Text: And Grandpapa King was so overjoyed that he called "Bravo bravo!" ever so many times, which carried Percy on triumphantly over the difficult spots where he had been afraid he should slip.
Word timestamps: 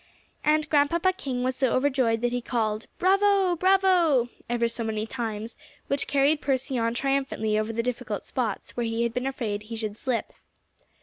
And 0.43 0.67
Grandpapa 0.67 1.13
King 1.13 1.43
was 1.43 1.55
so 1.55 1.73
overjoyed 1.75 2.21
that 2.21 2.31
he 2.31 2.41
called 2.41 2.87
"Bravo 2.97 3.55
bravo!" 3.55 4.29
ever 4.49 4.67
so 4.67 4.83
many 4.83 5.05
times, 5.05 5.55
which 5.89 6.07
carried 6.07 6.41
Percy 6.41 6.75
on 6.79 6.95
triumphantly 6.95 7.55
over 7.59 7.71
the 7.71 7.83
difficult 7.83 8.23
spots 8.23 8.75
where 8.75 8.87
he 8.87 9.03
had 9.03 9.13
been 9.13 9.27
afraid 9.27 9.61
he 9.61 9.75
should 9.75 9.95
slip. 9.95 10.33